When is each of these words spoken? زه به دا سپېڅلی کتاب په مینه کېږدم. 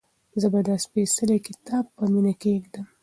زه 0.41 0.47
به 0.53 0.59
دا 0.67 0.75
سپېڅلی 0.85 1.37
کتاب 1.47 1.85
په 1.95 2.03
مینه 2.11 2.33
کېږدم. 2.41 2.85